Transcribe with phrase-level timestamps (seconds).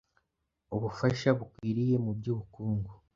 [0.75, 2.91] ubufasha bukwiriye mu by’ubukungu,